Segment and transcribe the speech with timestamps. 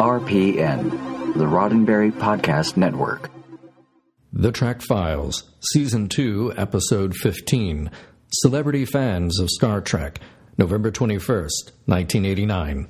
[0.00, 3.30] RPN, the Roddenberry Podcast Network.
[4.32, 7.90] The Trek Files, Season 2, Episode 15
[8.32, 10.18] Celebrity Fans of Star Trek,
[10.56, 12.88] November 21st, 1989.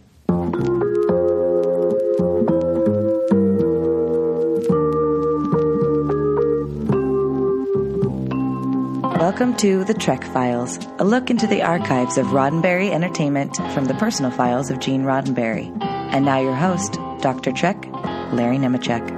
[9.19, 13.95] Welcome to The Trek Files, a look into the archives of Roddenberry Entertainment from the
[13.95, 15.90] personal files of Gene Roddenberry.
[16.13, 17.53] And now your host, Dr.
[17.53, 17.87] Trek,
[18.33, 19.09] Larry Nemecek.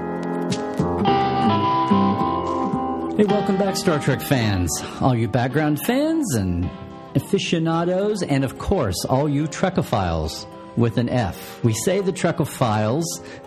[3.16, 4.70] Hey, welcome back, Star Trek fans.
[5.00, 6.68] All you background fans and
[7.14, 11.62] aficionados, and of course, all you Trekophiles with an F.
[11.64, 13.04] We say the Trekophiles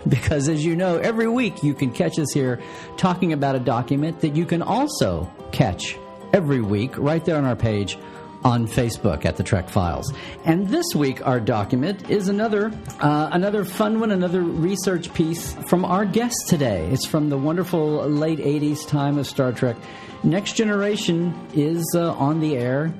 [0.08, 2.62] because, as you know, every week you can catch us here
[2.98, 5.98] talking about a document that you can also catch
[6.34, 7.98] every week right there on our page
[8.45, 10.13] on Facebook at the Trek Files.
[10.45, 15.84] And this week, our document is another uh, another fun one, another research piece from
[15.84, 16.88] our guest today.
[16.91, 19.75] It's from the wonderful late '80s time of Star Trek.
[20.23, 22.94] Next Generation is uh, on the air.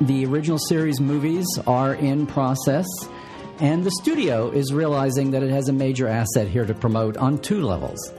[0.00, 2.86] The original series movies are in process.
[3.60, 7.38] And the studio is realizing that it has a major asset here to promote on
[7.38, 8.12] two levels.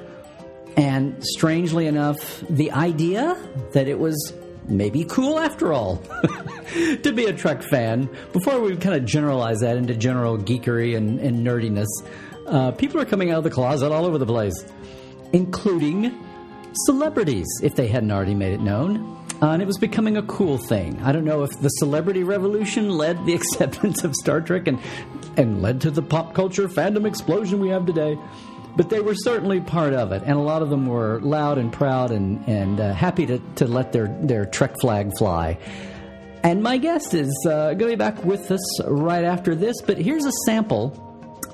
[0.75, 3.37] And strangely enough, the idea
[3.71, 4.33] that it was
[4.69, 5.97] maybe cool after all
[7.03, 8.09] to be a Trek fan.
[8.33, 11.87] Before we kind of generalize that into general geekery and, and nerdiness,
[12.47, 14.65] uh, people are coming out of the closet all over the place,
[15.33, 16.17] including
[16.85, 19.17] celebrities, if they hadn't already made it known.
[19.41, 21.01] Uh, and it was becoming a cool thing.
[21.01, 24.79] I don't know if the celebrity revolution led the acceptance of Star Trek and,
[25.37, 28.17] and led to the pop culture fandom explosion we have today
[28.75, 31.71] but they were certainly part of it, and a lot of them were loud and
[31.71, 35.57] proud and and uh, happy to, to let their their Trek flag fly.
[36.43, 39.97] And my guest is uh, going to be back with us right after this, but
[39.97, 41.05] here's a sample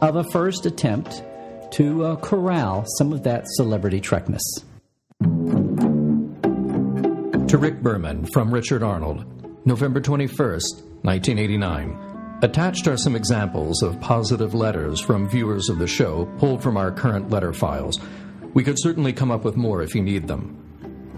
[0.02, 1.24] of a first attempt
[1.72, 4.44] to uh, corral some of that celebrity Trekness.
[7.50, 9.26] To Rick Berman from Richard Arnold,
[9.66, 12.05] November 21st, 1989.
[12.42, 16.92] Attached are some examples of positive letters from viewers of the show pulled from our
[16.92, 17.98] current letter files.
[18.54, 20.62] We could certainly come up with more if you need them.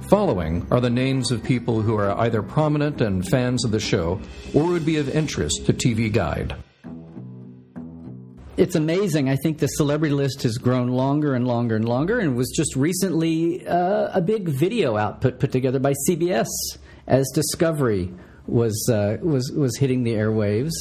[0.09, 4.21] Following are the names of people who are either prominent and fans of the show
[4.53, 6.55] or would be of interest to TV Guide.
[8.55, 9.27] It's amazing.
[9.27, 12.75] I think the celebrity list has grown longer and longer and longer, and was just
[12.75, 16.47] recently uh, a big video output put together by CBS
[17.07, 18.13] as Discovery
[18.47, 20.71] was uh, was was hitting the airwaves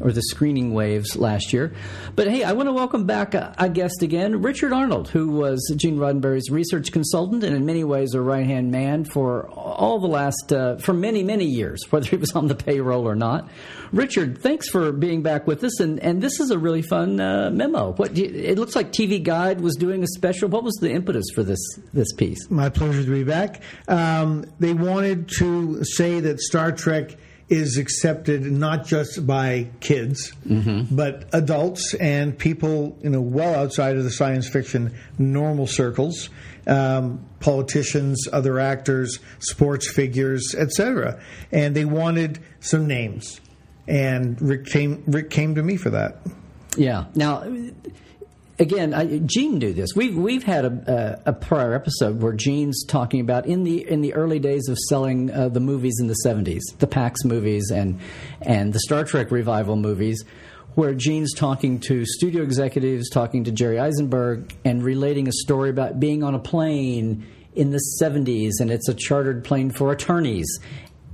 [0.00, 1.72] or the screening waves last year.
[2.16, 5.98] But hey, I want to welcome back a, guest again, Richard Arnold, who was Gene
[5.98, 10.52] Roddenberry's research consultant and in many ways a right hand man for all the last,
[10.52, 13.48] uh, for many, many years, whether he was on the payroll or not.
[13.92, 15.80] Richard, thanks for being back with us.
[15.80, 17.92] And, and this is a really fun uh, memo.
[17.92, 20.48] What It looks like TV Guide was doing a special.
[20.48, 21.60] What was the impetus for this,
[21.92, 22.50] this piece?
[22.50, 23.62] My pleasure to be back.
[23.88, 27.16] Um, they wanted to say that Star Trek
[27.50, 30.94] is accepted not just by kids, mm-hmm.
[30.94, 36.30] but adults and people, you know, well outside of the science fiction normal circles,
[36.68, 41.20] um, politicians, other actors, sports figures, etc.
[41.50, 43.40] And they wanted some names,
[43.88, 45.02] and Rick came.
[45.08, 46.18] Rick came to me for that.
[46.76, 47.06] Yeah.
[47.16, 47.42] Now
[48.60, 49.90] again, I, Gene knew this.
[49.96, 54.02] We've we've had a, a, a, prior episode where Gene's talking about in the in
[54.02, 57.98] the early days of selling uh, the movies in the seventies, the Pax movies and
[58.42, 60.24] and the Star Trek revival movies,
[60.74, 65.98] where Gene's talking to studio executives, talking to Jerry Eisenberg, and relating a story about
[65.98, 70.60] being on a plane in the seventies, and it's a chartered plane for attorneys,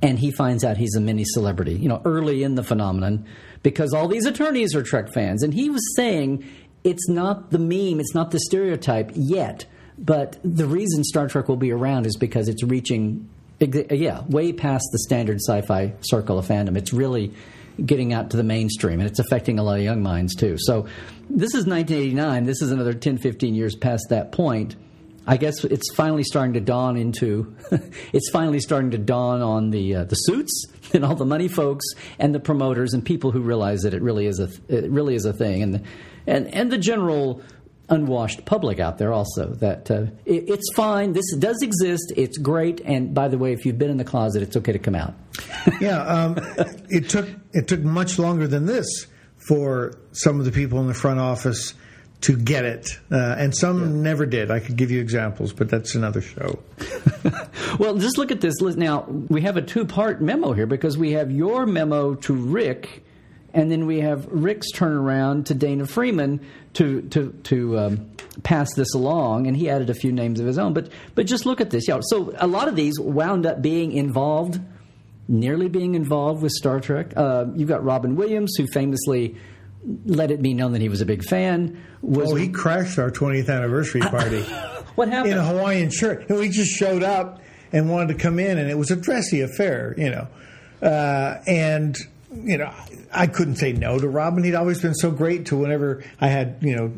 [0.03, 1.75] and he finds out he's a mini celebrity.
[1.75, 3.25] You know, early in the phenomenon.
[3.63, 5.43] Because all these attorneys are Trek fans.
[5.43, 6.45] And he was saying
[6.87, 9.67] it's not the meme, it's not the stereotype yet.
[9.99, 14.85] But the reason Star Trek will be around is because it's reaching, yeah, way past
[14.93, 16.77] the standard sci-fi circle of fandom.
[16.77, 17.33] It's really
[17.85, 20.57] getting out to the mainstream, and it's affecting a lot of young minds too.
[20.59, 20.87] So
[21.29, 22.45] this is 1989.
[22.45, 24.77] This is another 10, 15 years past that point.
[25.27, 27.57] I guess it's finally starting to dawn into.
[28.13, 31.85] it's finally starting to dawn on the uh, the suits and all the money folks
[32.19, 35.25] and the promoters and people who realize that it really is a it really is
[35.25, 35.85] a thing and
[36.27, 37.43] and and the general
[37.89, 41.13] unwashed public out there also that uh, it, it's fine.
[41.13, 42.13] This does exist.
[42.17, 42.81] It's great.
[42.85, 45.15] And by the way, if you've been in the closet, it's okay to come out.
[45.81, 46.37] yeah, um,
[46.89, 49.07] it took it took much longer than this
[49.49, 51.75] for some of the people in the front office
[52.23, 54.03] to get it, uh, and some yeah.
[54.03, 54.51] never did.
[54.51, 56.59] I could give you examples, but that's another show.
[57.79, 58.61] well, just look at this.
[58.61, 63.05] Now we have a two-part memo here because we have your memo to Rick
[63.57, 66.41] and then we have Rick's turnaround to Dana Freeman
[66.75, 68.11] to to to um,
[68.43, 70.75] pass this along, and he added a few names of his own.
[70.75, 71.99] But but just look at this, yeah.
[72.03, 74.61] So a lot of these wound up being involved,
[75.27, 77.15] nearly being involved with Star Trek.
[77.17, 79.37] Uh, you've got Robin Williams, who famously
[80.05, 81.83] let it be known that he was a big fan.
[82.03, 84.43] Was Oh, he crashed our 20th anniversary party
[84.97, 85.33] what happened?
[85.33, 86.29] in a Hawaiian shirt.
[86.29, 87.41] And we just showed up
[87.73, 90.29] and wanted to come in, and it was a dressy affair, you know.
[90.81, 91.97] Uh, and,
[92.35, 92.73] you know,
[93.13, 94.45] I couldn't say no to Robin.
[94.45, 96.89] He'd always been so great to whenever I had, you know,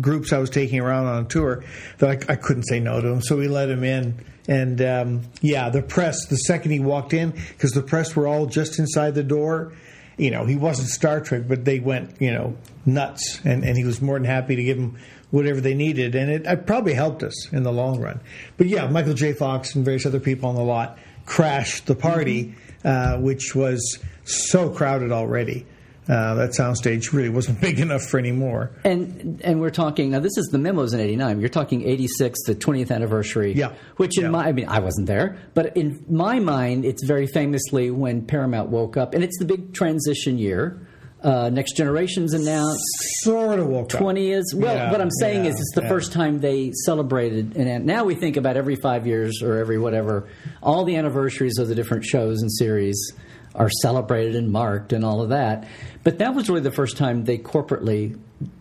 [0.00, 1.64] groups I was taking around on a tour
[1.98, 3.22] that I, I couldn't say no to him.
[3.22, 4.24] So we let him in.
[4.46, 8.46] And, um, yeah, the press, the second he walked in, because the press were all
[8.46, 9.72] just inside the door,
[10.18, 13.84] you know, he wasn't Star Trek, but they went, you know, nuts, and, and he
[13.84, 14.98] was more than happy to give them
[15.30, 18.20] whatever they needed, and it, it probably helped us in the long run.
[18.56, 19.32] But yeah, Michael J.
[19.32, 22.54] Fox and various other people on the lot crashed the party,
[22.84, 25.66] uh, which was so crowded already.
[26.08, 28.70] Uh, that soundstage really wasn't big enough for any more.
[28.84, 30.20] And and we're talking now.
[30.20, 31.40] This is the memos in '89.
[31.40, 33.52] You're talking '86, the 20th anniversary.
[33.52, 33.74] Yeah.
[33.96, 34.30] Which in Yeah.
[34.30, 38.70] my, I mean, I wasn't there, but in my mind, it's very famously when Paramount
[38.70, 40.80] woke up, and it's the big transition year.
[41.20, 42.80] Uh, Next Generation's announced.
[43.22, 44.00] Sort of woke up.
[44.00, 45.88] 20 is well Yeah, what i'm saying yeah, is it's the yeah.
[45.88, 50.28] first time they celebrated and now we think about every five years or every whatever
[50.62, 53.12] all the anniversaries of the different shows and series
[53.54, 55.66] are celebrated and marked and all of that
[56.04, 58.18] but that was really the first time they corporately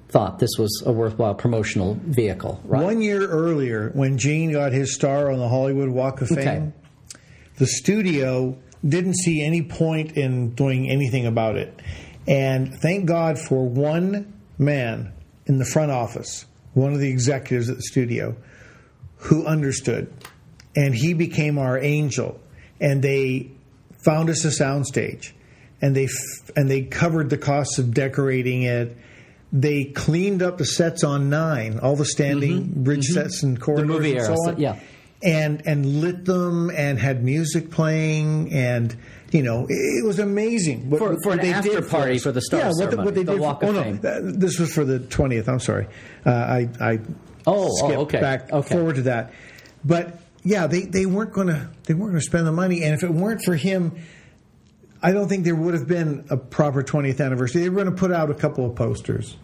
[0.09, 4.95] thought this was a worthwhile promotional vehicle right One year earlier, when Gene got his
[4.95, 6.43] star on the Hollywood Walk of Okay.
[6.43, 6.73] Fame,
[7.57, 8.57] the studio
[8.87, 11.77] didn't see any point in doing anything about it.
[12.27, 15.11] And thank God for one man
[15.45, 18.35] in the front office, one of the executives at the studio,
[19.17, 20.13] who understood.
[20.75, 22.39] And he became our angel.
[22.79, 23.51] And they
[23.97, 25.31] found us a soundstage.
[25.81, 28.97] And they f- and they covered the costs of decorating it.
[29.53, 34.11] They cleaned up the sets on nine, all the standing bridge sets and corridors movie
[34.11, 34.59] and era so on.
[34.59, 34.79] yeah.
[35.23, 38.95] And and lit them and had music playing and
[39.31, 42.15] you know it, it was amazing What- For- what for an they after did party
[42.15, 42.23] us.
[42.23, 43.41] for the star yeah, what, the, what they the did.
[43.41, 43.99] Walk for, of oh Fame.
[44.03, 45.47] no, uh, this was for the twentieth.
[45.49, 45.87] I'm sorry,
[46.25, 46.99] uh, I I
[47.45, 48.75] Oh, oh, skipped okay, back okay.
[48.75, 49.31] forward to that,
[49.85, 53.03] but yeah, they, they weren't going to they weren't to spend the money, and if
[53.03, 53.93] it weren't for him,
[55.03, 57.61] I don't think there would have been a proper 20th anniversary.
[57.61, 59.35] They were going to put out a couple of posters.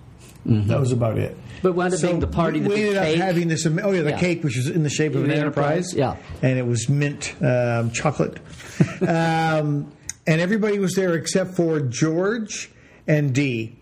[0.45, 1.37] That was about it.
[1.61, 3.17] But wound up being the party, We ended up cake.
[3.17, 3.65] having this.
[3.65, 4.19] Oh yeah, the Yeah.
[4.19, 5.93] cake, which was in the shape of an enterprise.
[5.93, 6.47] Enterprise, yeah.
[6.49, 8.39] and it was mint um, chocolate.
[9.01, 9.91] um,
[10.27, 12.69] and everybody was there except for George
[13.07, 13.77] and Dee.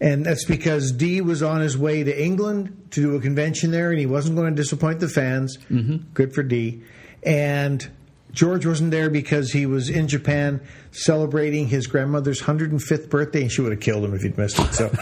[0.00, 3.90] And that's because Dee was on his way to England to do a convention there,
[3.90, 5.58] and he wasn't going to disappoint the fans.
[5.70, 5.96] Mm-hmm.
[6.14, 6.82] Good for Dee.
[7.24, 7.88] And
[8.32, 10.60] George wasn't there because he was in Japan
[10.92, 14.72] celebrating his grandmother's 105th birthday, and she would have killed him if he'd missed it.
[14.74, 14.92] So,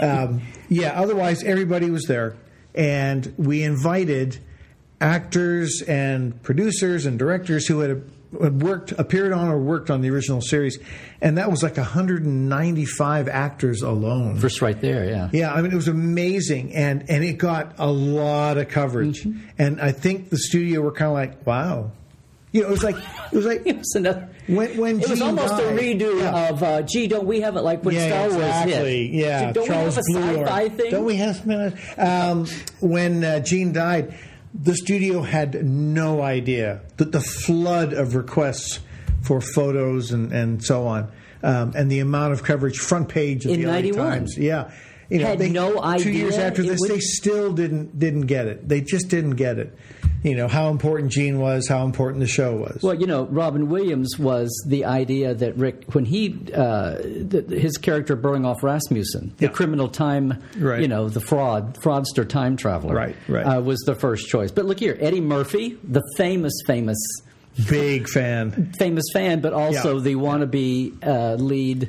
[0.00, 2.36] um, yeah, otherwise, everybody was there.
[2.74, 4.38] And we invited
[5.00, 7.90] actors and producers and directors who had
[8.32, 10.78] worked, appeared on or worked on the original series,
[11.20, 14.36] and that was like 195 actors alone.
[14.38, 15.28] First right there, yeah.
[15.32, 19.48] Yeah, I mean it was amazing, and and it got a lot of coverage, Mm-hmm.
[19.58, 21.92] and I think the studio were kind of like, wow,
[22.52, 25.20] you know, it was like it was like It was another- when when it was
[25.20, 26.50] almost a redo Yeah.
[26.50, 29.08] of, uh, gee, don't we have it like when yeah, Star Wars exactly.
[29.08, 29.14] hit?
[29.26, 30.90] Yeah, Don't Charles we have a Blue or- sci-fi thing?
[30.92, 31.98] Don't we have?
[31.98, 32.46] Um,
[32.80, 34.14] when uh, Gene died,
[34.62, 38.80] the studio had no idea that the flood of requests
[39.22, 41.10] for photos and, and so on,
[41.42, 44.06] um, and the amount of coverage, front page of In the LA 91.
[44.06, 44.38] Times.
[44.38, 44.70] Yeah.
[45.08, 46.04] You Had no idea.
[46.04, 48.68] Two years after this, they still didn't didn't get it.
[48.68, 49.76] They just didn't get it.
[50.26, 52.80] You know how important Gene was, how important the show was.
[52.82, 56.96] Well, you know, Robin Williams was the idea that Rick, when he, uh,
[57.30, 59.52] th- his character Berlinghoff Rasmussen, the Yeah.
[59.52, 60.82] criminal time, Right.
[60.82, 63.44] you know, the fraud, fraudster time traveler, Right, right.
[63.46, 64.50] Uh, was the first choice.
[64.50, 66.98] But look here, Eddie Murphy, the famous, famous,
[67.70, 68.72] Big fan.
[68.80, 70.02] famous fan, but also Yeah.
[70.02, 71.88] the wannabe uh, lead,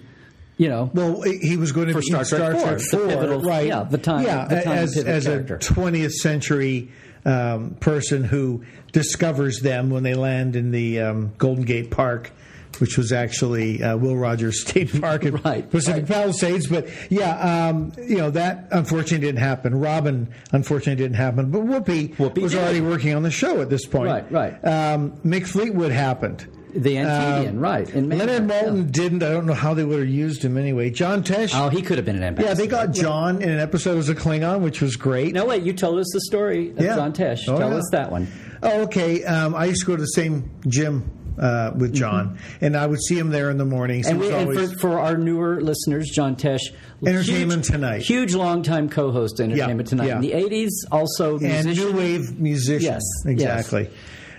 [0.57, 0.91] you know.
[0.93, 3.41] Well, he was going to For be Star Trek Star 4, Trek the 4, pivotal-
[3.41, 3.65] right?
[3.67, 6.89] yeah, the time- yeah, the time as, as a 20th century
[7.27, 12.31] um, person who discovers them when they land in the um, Golden Gate Park.
[12.79, 16.11] Which was actually uh, Will Rogers State Park at Right, Pacific right.
[16.11, 19.79] Palisades, but yeah, um, you know that unfortunately didn't happen.
[19.79, 22.61] Robin unfortunately didn't happen, but Whoopi, Whoopi was did.
[22.61, 24.11] already working on the show at this point.
[24.11, 24.53] Right, right.
[24.63, 26.45] Um, Mick Fleetwood happened.
[26.73, 27.89] The Antedean, right.
[27.89, 28.91] In Leonard Maltin yeah.
[28.91, 29.23] didn't.
[29.23, 30.89] I don't know how they would have used him anyway.
[30.89, 31.51] John Tesh.
[31.53, 32.49] Oh, he could have been an ambassador.
[32.49, 35.33] Yeah, they got John in an episode as a Klingon, which was great.
[35.33, 36.95] No, wait, you told us the story of Yeah.
[36.95, 37.47] John Tesh.
[37.47, 37.77] Oh, Tell yeah.
[37.77, 38.27] us that one.
[38.61, 39.23] Oh, okay.
[39.23, 41.09] Um, I used to go to the same gym
[41.39, 44.07] uh, with John, and I would see him there in the mornings.
[44.07, 46.61] He And, we, and for, for our newer listeners, John Tesh,
[47.05, 48.01] Entertainment huge, Tonight.
[48.01, 50.15] huge longtime co-host, of Entertainment Tonight yeah.
[50.15, 50.69] in the '80s.
[50.91, 52.91] Also, and new wave musician.
[52.93, 53.89] Yes, exactly.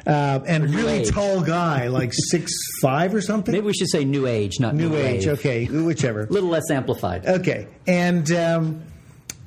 [0.09, 1.11] Uh, and really age.
[1.11, 2.51] tall guy, like six
[2.81, 3.53] five or something.
[3.53, 5.27] Maybe we should say new age, not new new, age.
[5.27, 5.39] wave.
[5.39, 6.23] Okay, whichever.
[6.23, 7.27] A little less amplified.
[7.27, 8.83] Okay, and um,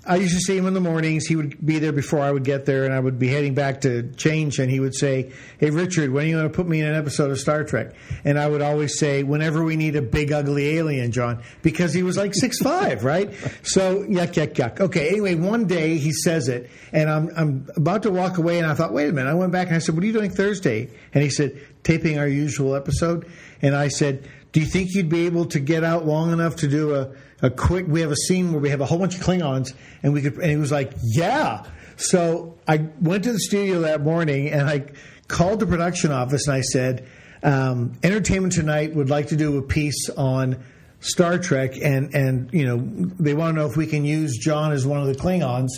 [0.03, 1.27] I used to see him in the mornings.
[1.27, 3.81] He would be there before I would get there, and I would be heading back
[3.81, 4.58] to change.
[4.58, 6.96] And he would say, "Hey, Richard, when are you going to put me in an
[6.96, 7.93] episode of Star Trek?"
[8.25, 12.01] And I would always say, "Whenever we need a big ugly alien, John," because he
[12.01, 13.31] was like six five, right?
[13.62, 14.79] So yuck, yuck, yuck.
[14.79, 15.10] Okay.
[15.10, 18.74] Anyway, one day he says it, and I'm I'm about to walk away, and I
[18.74, 19.29] thought, wait a minute.
[19.29, 22.17] I went back and I said, "What are you doing Thursday?" And he said, "Taping
[22.17, 23.27] our usual episode."
[23.62, 26.67] And I said, "Do you think you'd be able to get out long enough to
[26.67, 29.21] do a?" A quick we have a scene where we have a whole bunch of
[29.21, 31.63] klingons and we could and he was like yeah
[31.98, 34.83] so i went to the studio that morning and i
[35.27, 37.07] called the production office and i said
[37.43, 40.63] um, entertainment tonight would like to do a piece on
[41.00, 42.77] star trek and and you know
[43.19, 45.69] they want to know if we can use john as one of the klingons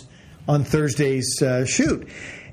[0.46, 2.06] on thursday's uh, shoot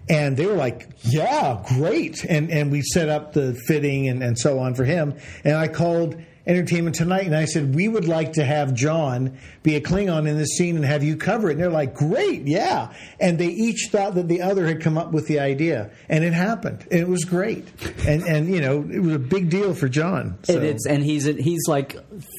[0.10, 4.38] and they were like, "Yeah, great!" And and we set up the fitting and, and
[4.38, 5.18] so on for him.
[5.44, 9.76] And I called Entertainment Tonight, and I said, "We would like to have John be
[9.76, 12.92] a Klingon in this scene and have you cover it." And they're like, "Great, yeah!"
[13.20, 16.34] And they each thought that the other had come up with the idea, and it
[16.34, 17.68] happened, and it was great.
[18.08, 20.38] And and you know, it was a big deal for John.
[20.44, 20.56] So.
[20.56, 21.96] And it's and he's he's like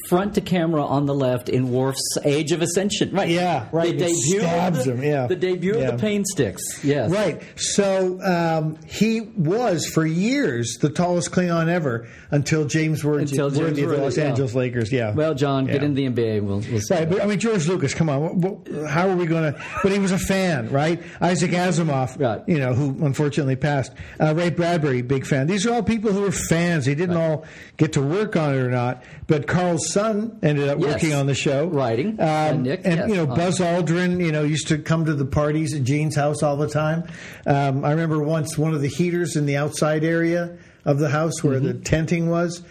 [0.08, 3.12] front to camera on the left in Worf's Age of Ascension.
[3.12, 3.28] Right.
[3.28, 3.96] Yeah, right.
[3.96, 5.26] The It debut stabs the, him, yeah.
[5.28, 5.88] The debut Yeah.
[5.90, 6.62] of the pain sticks.
[6.84, 7.10] Yes.
[7.10, 7.40] Right.
[7.56, 13.60] So um, he was for years the tallest Klingon ever until James Worthy, Until James
[13.80, 14.24] Worthy the Los yeah.
[14.24, 14.92] Angeles Lakers.
[14.92, 15.12] Yeah.
[15.12, 16.42] Well, John, get into the NBA.
[16.42, 16.80] We'll, we'll.
[16.90, 17.94] Right, but I mean George Lucas.
[17.94, 19.64] Come on, how are we going to?
[19.82, 21.02] But he was a fan, right?
[21.20, 22.42] Isaac Asimov, Right.
[22.48, 23.92] you know, who unfortunately passed.
[24.20, 25.46] Uh, Ray Bradbury, big fan.
[25.46, 26.86] These are all people who were fans.
[26.86, 27.44] They didn't all
[27.76, 29.02] get to work on it or not.
[29.26, 30.92] But Carl's son ended up Yes.
[30.94, 32.12] working on the show, Writing.
[32.20, 33.08] Um, And Nick, and yes.
[33.08, 36.16] you know, Uh, Buzz Aldrin, you know, used to come to the parties at Gene's
[36.16, 37.04] house all the time.
[37.46, 40.52] Um, I remember once one of the heaters in the outside area
[40.84, 42.62] of the house where the tenting was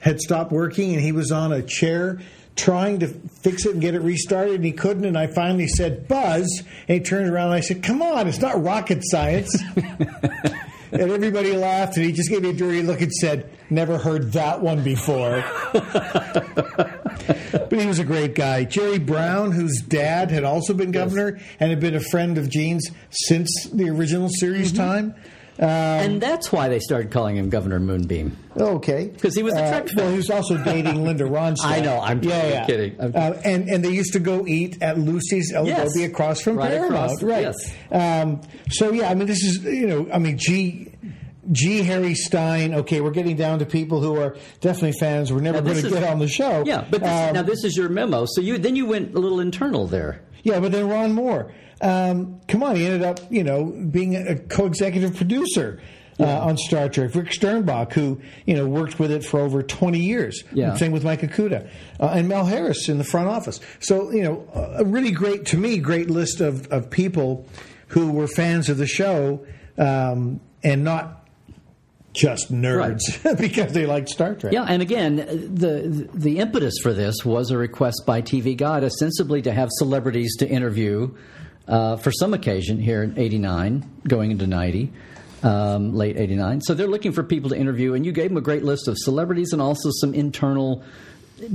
[0.00, 2.18] had stopped working, and he was on a chair
[2.56, 5.04] trying to fix it and get it restarted, and he couldn't.
[5.04, 8.40] And I finally said, "Buzz," and he turned around and I said, "Come on, it's
[8.40, 13.12] not rocket science." and everybody laughed, and he just gave me a dirty look and
[13.12, 18.64] said, "Never heard that one before." but he was a great guy.
[18.64, 22.90] Jerry Brown, whose dad had also been governor and had been a friend of Gene's
[23.10, 24.82] since the original series Mm-hmm.
[24.82, 25.14] time.
[25.58, 28.36] And that's why they started calling him Governor Moonbeam.
[28.56, 29.96] Okay, because he was a Trek fan.
[29.96, 31.64] Well, he was also dating Linda Ronstadt.
[31.64, 33.00] I know, I'm totally kidding.
[33.00, 35.96] I'm- Uh, and and they used to go eat at Lucy's El Yes.
[35.96, 37.12] Across from Right Paramount.
[37.12, 37.42] across, right.
[37.42, 37.56] yes.
[37.90, 40.92] Um, so yeah, I mean, this is you know, I mean, G.
[41.50, 41.82] G.
[41.82, 42.74] Harry Stein.
[42.74, 45.32] Okay, we're getting down to people who are definitely fans.
[45.32, 46.62] We're never going to get on the show.
[46.66, 48.26] Yeah, but this, Um, now this is your memo.
[48.28, 50.20] So you then you went a little internal there.
[50.48, 51.52] Yeah, but then Ron Moore.
[51.80, 55.80] Um, come on, he ended up, you know, being a co-executive producer
[56.18, 57.14] uh, on Star Trek.
[57.14, 60.42] Rick Sternbach, who you know worked with it for over twenty years.
[60.52, 60.74] Yeah.
[60.74, 61.68] Same with Mike Okuda
[62.00, 63.60] uh, and Mel Harris in the front office.
[63.80, 67.46] So you know, a really great to me, great list of of people
[67.88, 69.46] who were fans of the show
[69.78, 71.17] um, and not
[72.12, 73.00] just nerds
[73.38, 74.52] because they liked Star Trek.
[74.52, 79.42] Yeah, and again, the the impetus for this was a request by TV Guide, ostensibly
[79.42, 81.14] to have celebrities to interview
[81.66, 84.92] uh, for some occasion here in '89, going into '90.
[85.40, 88.40] Um, late '89, so they're looking for people to interview, and you gave them a
[88.40, 90.82] great list of celebrities and also some internal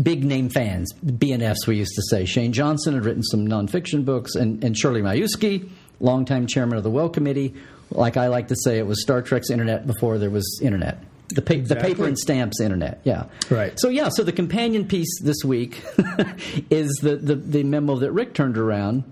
[0.01, 2.25] big name fans, BNFs we used to say.
[2.25, 5.69] Shane Johnson had written some nonfiction books, and, and Shirley Maiewski,
[5.99, 7.53] longtime chairman of the Welcommittee.
[7.91, 10.97] Like I like to say, it was Star Trek's internet before there was internet.
[11.29, 13.25] The, pa- the paper and stamps internet, yeah.
[13.49, 13.73] Right.
[13.79, 15.81] So yeah, so the companion piece this week
[16.69, 19.03] is the, the, the memo that Rick turned around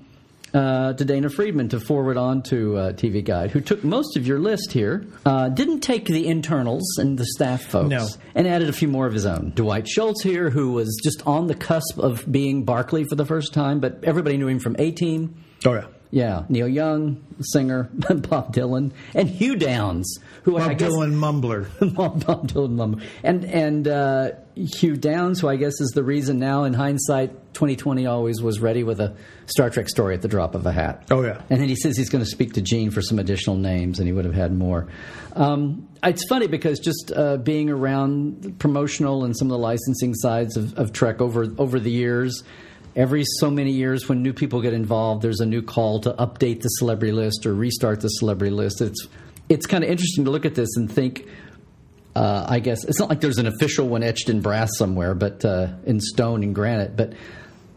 [0.53, 4.27] uh, to Dana Friedman to forward on to uh, TV Guide, who took most of
[4.27, 8.07] your list here, uh, didn't take the internals and the staff folks, No.
[8.35, 9.53] and added a few more of his own.
[9.55, 13.53] Dwight Schultz here, who was just on the cusp of being Barkley for the first
[13.53, 15.41] time, but everybody knew him from A Team.
[15.65, 15.85] Oh yeah.
[16.11, 21.95] Yeah, Neil Young, singer, Bob Dylan, and Hugh Downs, who I Bob guess Dylan mumbler.
[21.95, 23.01] Bob, Dylan mum.
[23.23, 28.05] And and uh, Hugh Downs, who I guess is the reason now in hindsight, 2020
[28.05, 29.15] always was ready with a
[29.45, 31.05] Star Trek story at the drop of a hat.
[31.11, 31.41] Oh, yeah.
[31.49, 34.07] And then he says he's going to speak to Gene for some additional names, and
[34.07, 34.87] he would have had more.
[35.33, 40.13] Um, it's funny because just uh, being around the promotional and some of the licensing
[40.15, 42.43] sides of, of Trek over over the years.
[42.95, 46.61] Every so many years, when new people get involved, there's a new call to update
[46.61, 48.81] the celebrity list or restart the celebrity list.
[48.81, 49.07] It's
[49.47, 51.27] it's kind of interesting to look at this and think
[52.15, 55.43] uh, I guess it's not like there's an official one etched in brass somewhere, but
[55.45, 56.95] uh, in stone and granite.
[56.95, 57.13] But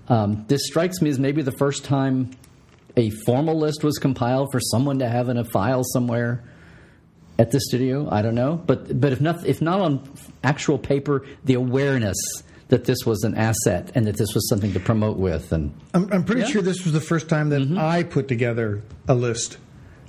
[0.09, 2.31] um, this strikes me as maybe the first time
[2.97, 6.43] a formal list was compiled for someone to have in a file somewhere
[7.39, 8.09] at the studio.
[8.11, 12.17] I don't know, but but if not if not on actual paper, the awareness
[12.69, 16.11] that this was an asset and that this was something to promote with, and I'm,
[16.13, 16.47] I'm pretty Yeah.
[16.49, 19.59] sure this was the first time that I put together a list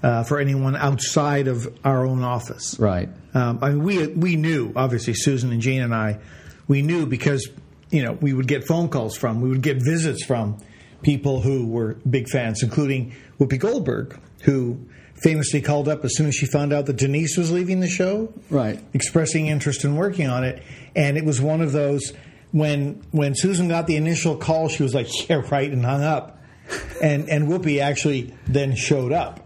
[0.04, 2.76] uh, for anyone outside of our own office.
[2.80, 6.20] right, Um, I mean, we we knew obviously Susan and Gene and I,
[6.68, 7.48] we knew because
[7.92, 10.58] you know we would get phone calls from, we would get visits from
[11.02, 14.80] people who were big fans, including Whoopi Goldberg, who
[15.22, 18.34] famously called up as soon as she found out that Denise was leaving the show,
[18.50, 18.80] Right.
[18.94, 20.62] expressing interest in working on it,
[20.96, 22.12] and it was one of those
[22.56, 26.40] when when Susan got the initial call, she was like, "Yeah, right," and hung up,
[27.02, 29.42] and and Whoopi actually then showed up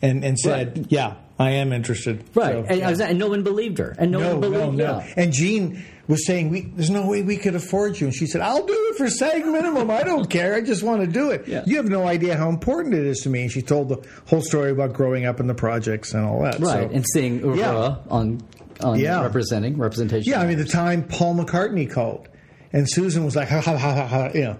[0.00, 0.86] and and said, Right.
[0.88, 2.88] "Yeah, I am interested." right, So, and, yeah.
[2.90, 4.62] Was- and no one believed her, and no, No, one believed.
[4.62, 4.98] no, no.
[5.00, 5.14] yeah.
[5.18, 8.40] And Gene was saying, we, "There's no way we could afford you." And she said,
[8.40, 9.90] "I'll do it for SAG minimum.
[9.90, 10.54] I don't care.
[10.54, 11.46] I just want to do it.
[11.46, 11.64] Yeah.
[11.66, 14.40] You have no idea how important it is to me." And she told the whole
[14.40, 16.60] story about growing up in the projects and all that.
[16.60, 17.96] right, So- and seeing Yeah.
[18.08, 18.40] on
[18.80, 19.22] on Yeah.
[19.22, 20.30] representing representation.
[20.30, 22.28] Yeah, I mean, the time Paul McCartney called,
[22.72, 24.56] and Susan was like, ha ha ha ha, ha you know,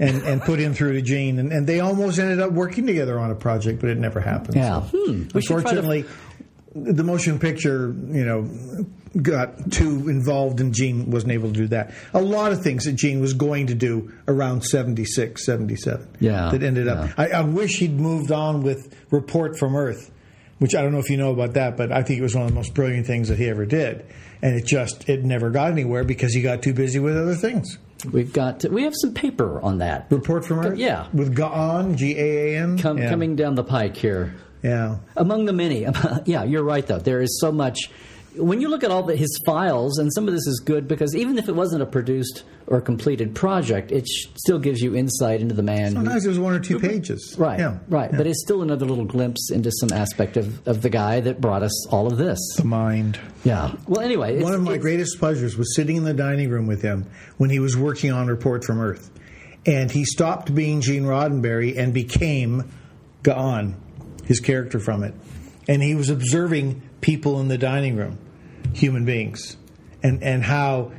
[0.00, 3.18] and, and put him through to Gene, and, and they almost ended up working together
[3.18, 4.56] on a project, but it never happened.
[4.56, 4.82] Yeah.
[4.82, 5.22] So, Hmm.
[5.28, 6.04] Try to- Unfortunately,
[6.74, 8.48] the motion picture, you know,
[9.22, 11.92] got too involved, and Gene wasn't able to do that.
[12.12, 16.08] A lot of things that Gene was going to do around 76, 77.
[16.18, 17.06] Yeah, That ended up.
[17.06, 17.14] yeah.
[17.16, 20.10] I, I wish he'd moved on with Report from Earth,
[20.64, 22.44] which I don't know if you know about that, but I think it was one
[22.44, 24.06] of the most brilliant things that he ever did.
[24.40, 27.76] And it just it never got anywhere because he got too busy with other things.
[28.10, 31.06] We've got to, we have some paper on that Report from Earth, Yeah.
[31.12, 33.10] with Gaan G A A N Com- yeah.
[33.10, 34.34] coming down the pike here.
[34.62, 35.86] Yeah, Among the many,
[36.24, 36.86] yeah, you're right.
[36.86, 37.90] Though there is so much.
[38.36, 41.14] When you look at all the, his files, and some of this is good because
[41.14, 45.40] even if it wasn't a produced or completed project, it sh- still gives you insight
[45.40, 45.88] into the man.
[45.92, 47.36] who- sometimes it was one or two pages.
[47.38, 48.10] Right, yeah, right.
[48.10, 48.16] yeah.
[48.16, 51.62] But it's still another little glimpse into some aspect of, of the guy that brought
[51.62, 52.38] us all of this.
[52.56, 53.20] the mind.
[53.44, 53.74] Yeah.
[53.86, 56.82] Well, anyway, it's, One of my greatest pleasures was sitting in the dining room with
[56.82, 57.06] him
[57.36, 59.10] when he was working on Report from Earth.
[59.66, 62.70] And he stopped being Gene Roddenberry and became
[63.22, 63.74] Gaan,
[64.24, 65.14] his character from it.
[65.68, 68.18] And he was observing people in the dining room,
[68.74, 69.56] human beings,
[70.02, 70.92] and, and how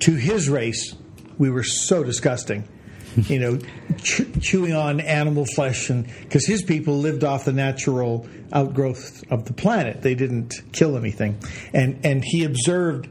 [0.00, 0.94] to his race
[1.38, 2.68] we were so disgusting.
[3.16, 3.58] You know,
[4.02, 9.44] ch- chewing on animal flesh, and because his people lived off the natural outgrowth of
[9.46, 11.38] the planet, they didn't kill anything,
[11.72, 13.08] and and he observed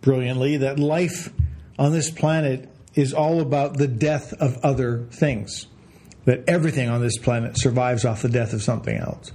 [0.00, 1.32] brilliantly that life
[1.78, 5.66] on this planet is all about the death of other things.
[6.24, 9.32] That everything on this planet survives off the death of something else.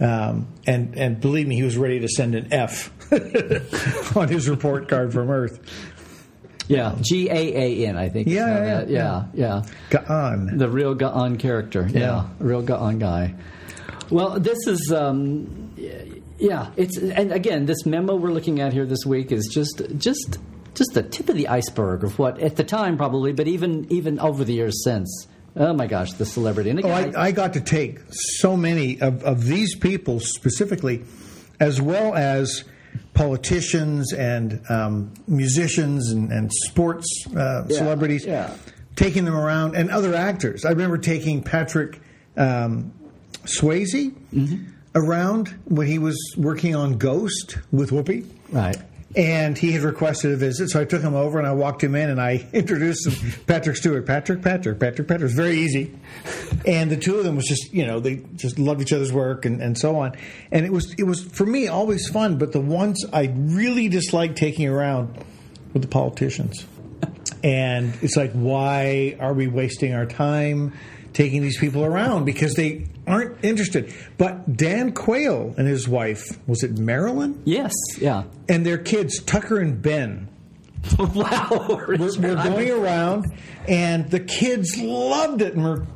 [0.00, 2.90] Um, and and believe me, he was ready to send an F
[4.16, 5.58] on his report card from Earth.
[6.68, 8.28] yeah, G A A N, I think.
[8.28, 9.62] Yeah, yeah, yeah, yeah.
[9.90, 10.56] Gaan.
[10.58, 11.88] The real Gaan character.
[11.90, 12.28] Yeah, Yeah.
[12.38, 13.34] real Gaan guy.
[14.10, 14.92] Well, this is.
[14.92, 15.74] Um,
[16.38, 20.38] yeah, it's and again, this memo we're looking at here this week is just just
[20.74, 24.20] just the tip of the iceberg of what at the time probably, but even even
[24.20, 25.26] over the years since.
[25.56, 29.24] Oh my gosh, the celebrity and Oh, I, I got to take so many of,
[29.24, 31.02] of these people specifically,
[31.58, 32.64] as well as
[33.14, 37.06] politicians and um, musicians and, and sports
[37.36, 38.54] uh, Yeah, celebrities, yeah.
[38.96, 40.64] taking them around, and other actors.
[40.64, 42.00] I remember taking Patrick
[42.36, 42.92] um,
[43.44, 44.64] Swayze Mm-hmm.
[44.94, 48.26] around when he was working on Ghost with Whoopi.
[48.52, 48.76] right.
[49.16, 51.94] And he had requested a visit, so I took him over and I walked him
[51.94, 54.06] in and I introduced him, Patrick Stewart.
[54.06, 55.20] Patrick, Patrick, Patrick, Patrick.
[55.20, 55.94] It was very easy.
[56.66, 59.46] And the two of them was just, you know, they just loved each other's work
[59.46, 60.14] and, and so on.
[60.52, 64.36] And it was, it was for me always fun, but the ones I really disliked
[64.36, 65.16] taking around
[65.72, 66.66] were the politicians.
[67.42, 70.74] And it's like, why are we wasting our time
[71.18, 72.24] taking these people around?
[72.24, 73.92] Because they aren't interested.
[74.18, 77.42] But Dan Quayle and his wife, was it Marilyn?
[77.44, 77.72] Yes.
[78.00, 78.22] Yeah.
[78.48, 80.28] and their kids, Tucker and Ben,
[80.98, 81.66] wow.
[81.68, 83.26] were, were going around,
[83.66, 85.86] and the kids loved it and were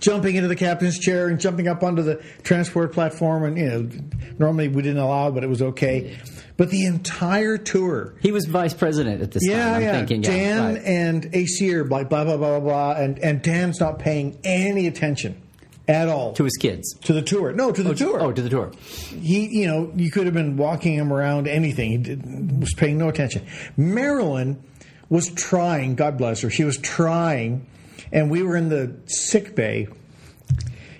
[0.00, 3.44] jumping into the captain's chair and jumping up onto the transport platform.
[3.44, 3.90] And you know,
[4.38, 6.18] normally we didn't allow, but it was okay.
[6.56, 9.74] But the entire tour, He was vice president at this yeah, time.
[9.74, 10.22] I'm yeah, thinking.
[10.22, 10.82] Yeah, Dan right.
[10.84, 15.42] and are blah blah blah blah blah, and and Dan's not paying any attention
[15.88, 16.94] at all to his kids.
[17.02, 17.52] to the tour.
[17.52, 18.20] No, to the oh, tour.
[18.20, 18.72] Oh, to the tour.
[19.10, 21.90] he, you know, you could have been walking him around anything.
[21.90, 23.46] He did, was paying no attention.
[23.76, 24.62] Marilyn
[25.08, 25.94] was trying.
[25.94, 26.50] God bless her.
[26.50, 27.66] She was trying,
[28.12, 29.88] and we were in the sick bay,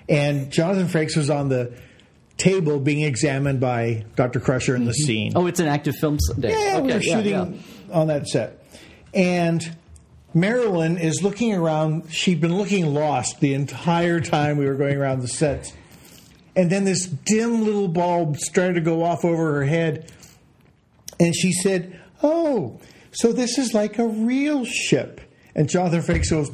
[0.09, 1.73] and Jonathan Frakes was on the
[2.37, 4.39] table being examined by Dr.
[4.39, 5.05] Crusher in the mm-hmm.
[5.05, 5.33] scene.
[5.35, 6.51] Oh, it's an active film day.
[6.51, 7.91] Yeah, we Okay, were shooting yeah.
[7.91, 8.63] on that set.
[9.13, 9.75] And
[10.33, 12.11] Marilyn is looking around.
[12.11, 15.73] She'd been looking lost the entire time we were going around the sets.
[16.55, 20.11] And then this dim little bulb started to go off over her head.
[21.19, 22.79] And she said, Oh,
[23.11, 25.21] so this is like a real ship.
[25.55, 26.49] And Jonathan Frakes goes,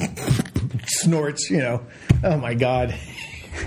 [1.04, 1.86] snorts, you know,
[2.24, 2.94] oh my God.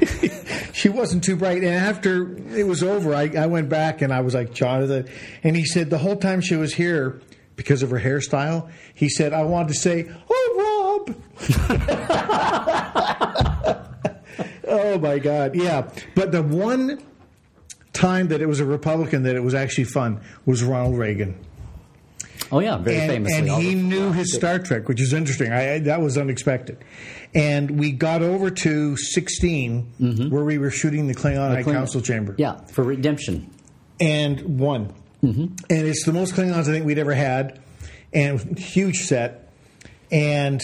[0.72, 1.58] she wasn't too bright.
[1.58, 5.08] And after it was over, I, I went back and I was like, Jonathan.
[5.42, 7.20] And he said, the whole time she was here,
[7.54, 11.16] because of her hairstyle, he said, I wanted to say, Oh, Rob.
[14.68, 15.54] oh my God.
[15.54, 15.88] Yeah.
[16.14, 17.02] But the one
[17.92, 21.38] time that it was a Republican that it was actually fun was Ronald Reagan
[22.52, 23.38] Oh, yeah, very and, famously.
[23.38, 25.52] and he the- knew his Star Trek, which is interesting.
[25.52, 26.78] I, I- that was unexpected.
[27.34, 30.30] And we got over to 16, mm-hmm.
[30.30, 33.50] where we were shooting the Klingon Council chamber, Yeah, for redemption.
[34.00, 34.92] and won.
[35.22, 35.42] Mm-hmm.
[35.42, 37.58] And it's the most Klingons I think we'd ever had,
[38.12, 39.50] and it was a huge set.
[40.10, 40.62] And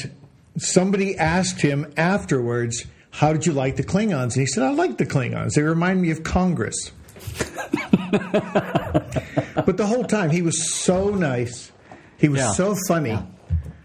[0.58, 4.98] somebody asked him afterwards, "How did you like the Klingons?" And he said, "I like
[4.98, 5.54] the Klingons.
[5.54, 6.92] They remind me of Congress."
[8.12, 11.72] but the whole time he was so nice.
[12.18, 12.52] He was Yeah.
[12.52, 13.10] so funny.
[13.10, 13.22] Yeah.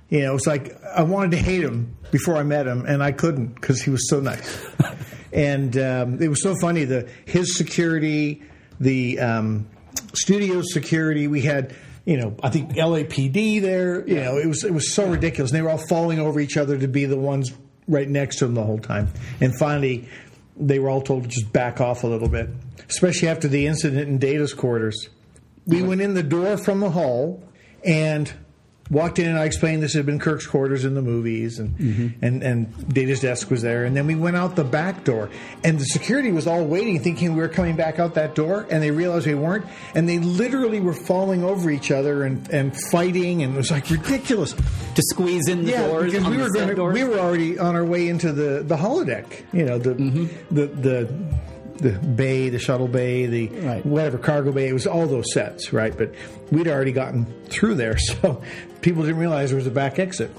[0.10, 3.12] You know, it's like I wanted to hate him before I met him, and I
[3.12, 4.66] couldn't because he was so nice.
[5.34, 6.86] and um, it was so funny.
[6.86, 8.42] The his security,
[8.80, 9.68] the um,
[10.14, 11.28] studio security.
[11.28, 14.08] We had, you know, I think LAPD there.
[14.08, 15.52] You know, it was it was so ridiculous.
[15.52, 17.52] And they were all falling over each other to be the ones
[17.88, 19.10] right next to him the whole time.
[19.42, 20.08] And finally,
[20.56, 22.50] they were all told to just back off a little bit,
[22.90, 25.10] especially after the incident in Data's quarters.
[25.66, 27.44] We went in the door from the hall
[27.84, 28.32] and
[28.90, 32.26] walked in, and I explained this had been Kirk's quarters in the movies, and mm-hmm.
[32.26, 35.30] and and Data's desk was there, and then we went out the back door,
[35.64, 38.82] and the security was all waiting, thinking we were coming back out that door, and
[38.82, 43.44] they realized we weren't, and they literally were falling over each other and and fighting,
[43.44, 44.54] and it was like ridiculous.
[44.54, 46.12] To squeeze in the Yeah, doors.
[46.12, 46.94] because we were going doors.
[46.94, 49.26] we were already on our way into the the holodeck.
[49.54, 50.56] You know the mm-hmm.
[50.56, 51.14] the the
[51.78, 53.86] the bay, the shuttle bay, the Right.
[53.86, 54.68] whatever cargo bay.
[54.68, 55.96] It was all those sets, right?
[55.98, 56.12] But
[56.52, 58.42] we'd already gotten through there, so
[58.82, 60.32] people didn't realize there was a back exit.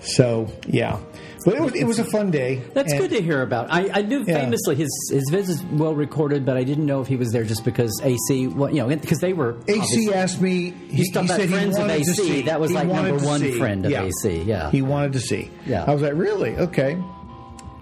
[0.00, 0.98] So yeah,
[1.44, 2.62] but it was it was a fun day.
[2.72, 3.66] That's And- good to hear about.
[3.70, 4.40] I, I knew Yeah.
[4.40, 7.64] famously his his visits well recorded, but I didn't know if he was there just
[7.64, 8.46] because AC.
[8.46, 10.72] Well, you know, because they were AC asked me.
[10.88, 12.22] He, he about said he friends of wanted to AC.
[12.22, 12.42] see.
[12.42, 13.58] That was He like number one see.
[13.58, 14.70] friend of AC, yeah.
[14.70, 15.50] he wanted to see.
[15.66, 15.84] Yeah.
[15.86, 16.56] I was like, really?
[16.56, 16.96] Okay.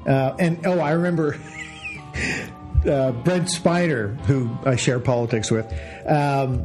[0.07, 1.33] Uh, and oh, I remember
[2.87, 5.67] uh, Brent Spiner, who I share politics with,
[6.07, 6.65] um,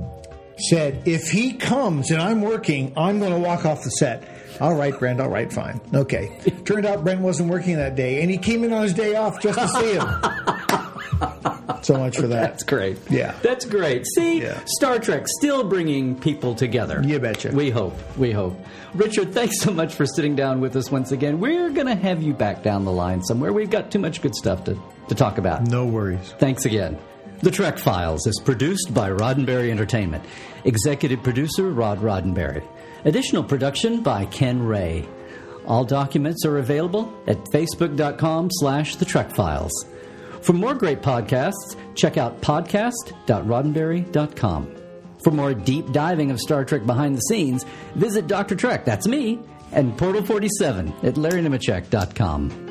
[0.57, 4.23] said, if he comes and I'm working, I'm going to walk off the set.
[4.59, 5.19] All right, Brent.
[5.19, 5.81] All right, fine.
[5.93, 6.37] Okay.
[6.65, 9.41] Turned out Brent wasn't working that day, and he came in on his day off
[9.41, 10.07] just to see him.
[11.83, 12.51] so much for that.
[12.51, 12.97] That's great.
[13.09, 13.33] Yeah.
[13.41, 14.05] That's great.
[14.15, 14.59] See, Yeah.
[14.65, 17.01] Star Trek still bringing people together.
[17.03, 17.49] You betcha.
[17.53, 17.97] We hope.
[18.17, 18.59] We hope.
[18.93, 21.39] Richard, thanks so much for sitting down with us once again.
[21.39, 23.51] We're going to have you back down the line somewhere.
[23.53, 25.67] We've got too much good stuff to, to talk about.
[25.67, 26.33] No worries.
[26.39, 26.97] Thanks again.
[27.41, 30.23] The Trek Files is produced by Roddenberry Entertainment.
[30.63, 32.63] Executive producer Rod Roddenberry.
[33.03, 35.07] Additional production by Ken Ray.
[35.65, 39.71] All documents are available at facebook.com slash the Trek Files.
[40.41, 44.75] For more great podcasts, check out podcast.roddenberry.com.
[45.23, 47.63] For more deep diving of Star Trek behind the scenes,
[47.95, 48.55] visit Dr.
[48.55, 49.39] Trek, that's me,
[49.71, 52.70] and Portal 47 at larrynemecek.com.